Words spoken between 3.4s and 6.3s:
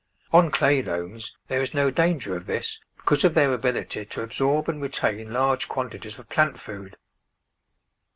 ability to absorb and retain large quantities of